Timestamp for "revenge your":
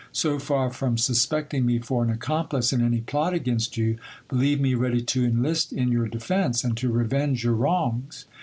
6.91-7.53